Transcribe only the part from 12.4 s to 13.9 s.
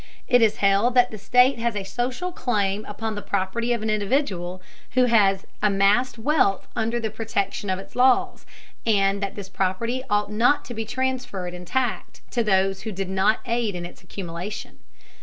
those who did not aid in